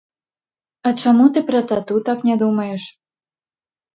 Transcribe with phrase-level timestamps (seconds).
[0.89, 2.83] А чаму ты пра тату так не думаеш?